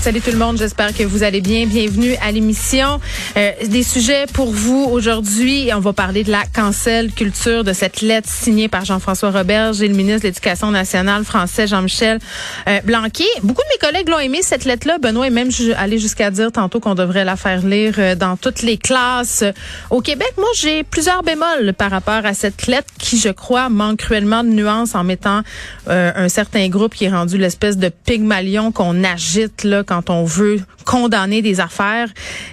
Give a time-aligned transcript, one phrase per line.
[0.00, 1.66] Salut tout le monde, j'espère que vous allez bien.
[1.66, 3.00] Bienvenue à l'émission.
[3.36, 5.70] Euh, des sujets pour vous aujourd'hui.
[5.74, 9.88] On va parler de la cancel culture, de cette lettre signée par Jean-François Roberge et
[9.88, 12.20] le ministre de l'Éducation nationale français Jean-Michel
[12.68, 13.24] euh, Blanquet.
[13.42, 14.98] Beaucoup de mes collègues l'ont aimé cette lettre-là.
[14.98, 18.62] Benoît est même allé jusqu'à dire tantôt qu'on devrait la faire lire euh, dans toutes
[18.62, 19.42] les classes
[19.90, 20.32] au Québec.
[20.38, 24.50] Moi, j'ai plusieurs bémols par rapport à cette lettre qui, je crois, manque cruellement de
[24.50, 25.42] nuances en mettant
[25.88, 30.60] un certain groupe qui est rendu l'espèce de pygmalion qu'on agite là quand on veut
[30.84, 32.08] condamner des affaires.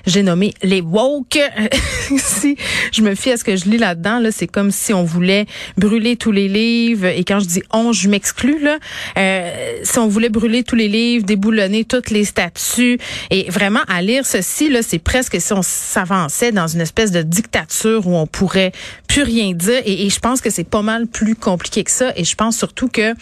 [0.05, 1.39] J'ai nommé les woke.
[2.17, 2.57] si
[2.91, 5.45] je me fie à ce que je lis là-dedans, là, c'est comme si on voulait
[5.77, 7.07] brûler tous les livres.
[7.07, 8.77] Et quand je dis on, je m'exclus là.
[9.17, 12.98] Euh, si on voulait brûler tous les livres, déboulonner toutes les statues,
[13.29, 17.21] et vraiment à lire ceci là, c'est presque si on s'avançait dans une espèce de
[17.21, 18.71] dictature où on pourrait
[19.07, 19.81] plus rien dire.
[19.85, 22.12] Et, je pense que c'est pas mal plus compliqué que ça.
[22.15, 23.13] Et je pense surtout que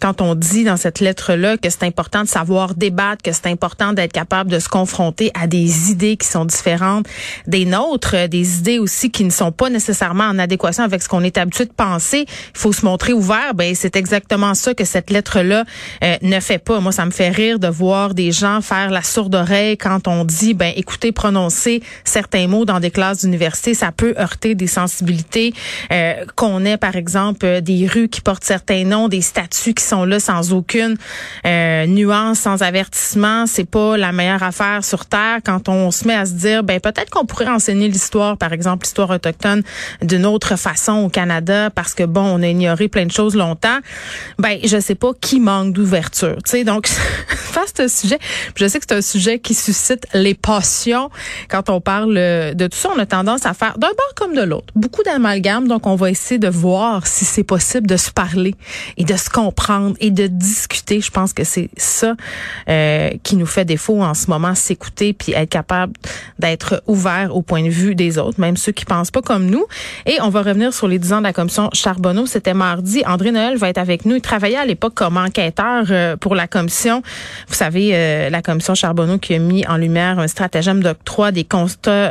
[0.00, 3.46] quand on dit dans cette lettre là que c'est important de savoir débattre, que c'est
[3.46, 3.57] important
[3.94, 7.06] d'être capable de se confronter à des idées qui sont différentes
[7.46, 11.08] des nôtres, euh, des idées aussi qui ne sont pas nécessairement en adéquation avec ce
[11.08, 12.26] qu'on est habitué de penser.
[12.28, 13.54] Il faut se montrer ouvert.
[13.54, 15.64] Ben c'est exactement ça que cette lettre-là
[16.04, 16.80] euh, ne fait pas.
[16.80, 20.24] Moi, ça me fait rire de voir des gens faire la sourde oreille quand on
[20.24, 25.52] dit, ben écoutez, prononcer certains mots dans des classes d'université, ça peut heurter des sensibilités.
[25.92, 30.04] Euh, qu'on ait par exemple des rues qui portent certains noms, des statues qui sont
[30.04, 30.96] là sans aucune
[31.44, 36.26] nuance, sans avertissement, c'est pas la meilleure affaire sur terre quand on se met à
[36.26, 39.62] se dire ben peut-être qu'on pourrait enseigner l'histoire par exemple l'histoire autochtone
[40.02, 43.78] d'une autre façon au Canada parce que bon on a ignoré plein de choses longtemps.
[44.38, 46.64] Ben je sais pas qui manque d'ouverture tu sais.
[46.64, 46.86] Donc
[47.28, 48.18] face à ce sujet
[48.54, 51.10] je sais que c'est un sujet qui suscite les passions
[51.48, 52.90] quand on parle de tout ça.
[52.94, 54.72] On a tendance à faire d'un bord comme de l'autre.
[54.74, 55.68] Beaucoup d'amalgames.
[55.68, 58.54] Donc on va essayer de voir si c'est possible de se parler
[58.96, 61.00] et de se comprendre et de discuter.
[61.00, 62.14] Je pense que c'est ça
[62.68, 65.92] euh, qui nous fait défaut en ce moment, s'écouter puis être capable
[66.38, 69.64] d'être ouvert au point de vue des autres, même ceux qui pensent pas comme nous.
[70.06, 72.26] Et on va revenir sur les 10 ans de la commission Charbonneau.
[72.26, 73.02] C'était mardi.
[73.06, 74.16] André Noël va être avec nous.
[74.16, 77.02] Il travaillait à l'époque comme enquêteur euh, pour la commission.
[77.48, 81.46] Vous savez, euh, la commission Charbonneau qui a mis en lumière un stratagème d'octroi des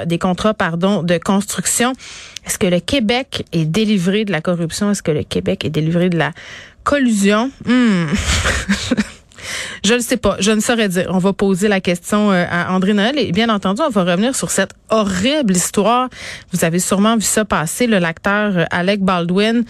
[0.06, 1.94] des contrats, pardon, de construction.
[2.46, 4.92] Est-ce que le Québec est délivré de la corruption?
[4.92, 6.32] Est-ce que le Québec est délivré de la
[6.84, 7.52] collusion?
[7.66, 8.06] Hmm.
[9.84, 10.38] Je ne sais pas.
[10.40, 11.08] Je ne saurais dire.
[11.10, 14.36] On va poser la question euh, à André Noël et bien entendu, on va revenir
[14.36, 16.10] sur cette horrible histoire.
[16.52, 19.64] Vous avez sûrement vu ça passer, l'acteur euh, Alec Baldwin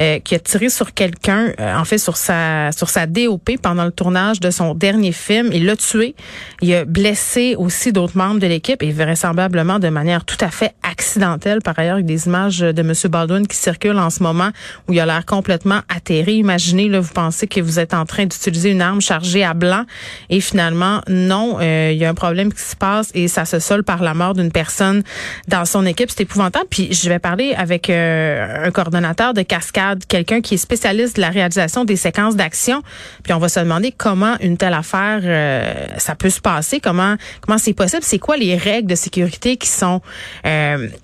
[0.00, 3.92] euh, qui a tiré sur quelqu'un, en fait sur sa sur sa DOP pendant le
[3.92, 5.50] tournage de son dernier film.
[5.52, 6.14] Il l'a tué.
[6.60, 10.74] Il a blessé aussi d'autres membres de l'équipe et vraisemblablement de manière tout à fait
[10.82, 11.60] accidentelle.
[11.62, 12.92] Par ailleurs, avec des images de M.
[13.10, 14.50] Baldwin qui circulent en ce moment
[14.88, 16.34] où il a l'air complètement atterré.
[16.34, 19.84] Imaginez, là, vous pensez que vous êtes en train d'utiliser une arme chargée à blanc
[20.30, 23.58] et finalement, non, euh, il y a un problème qui se passe et ça se
[23.58, 25.02] solde par la mort d'une personne
[25.48, 26.10] dans son équipe.
[26.10, 26.66] C'est épouvantable.
[26.70, 31.20] Puis je vais parler avec euh, un coordonnateur de cascade, quelqu'un qui est spécialiste de
[31.20, 32.82] la réalisation des séquences d'action.
[33.22, 37.16] Puis on va se demander comment une telle affaire, euh, ça peut se passer, comment
[37.40, 40.00] comment c'est possible, c'est quoi les règles de sécurité qui sont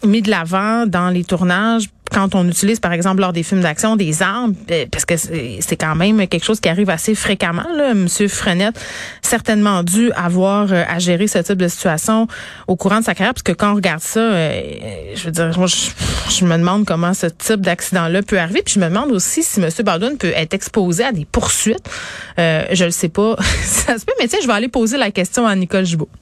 [0.05, 1.85] mises de l'avant dans les tournages?
[2.13, 5.77] Quand on utilise, par exemple, lors des films d'action, des armes, euh, parce que c'est
[5.77, 7.67] quand même quelque chose qui arrive assez fréquemment.
[7.77, 7.95] Là.
[7.95, 8.79] Monsieur Frenette,
[9.23, 12.27] certainement dû avoir euh, à gérer ce type de situation
[12.67, 14.61] au courant de sa carrière, parce que quand on regarde ça, euh,
[15.15, 18.81] je veux dire, moi, je, me demande comment ce type d'accident-là peut arriver, puis je
[18.81, 21.89] me demande aussi si Monsieur Baldwin peut être exposé à des poursuites.
[22.37, 25.47] je ne sais pas ça se peut, mais tiens, je vais aller poser la question
[25.47, 26.11] à Nicole Gibault.